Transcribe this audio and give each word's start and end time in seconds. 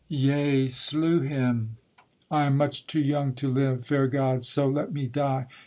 Yea, 0.09 0.67
slew 0.67 1.19
him: 1.19 1.77
I 2.31 2.45
am 2.45 2.57
much 2.57 2.87
too 2.87 2.99
young 3.01 3.35
to 3.35 3.47
live, 3.47 3.85
Fair 3.85 4.07
God, 4.07 4.43
so 4.45 4.67
let 4.67 4.91
me 4.91 5.05
die! 5.05 5.45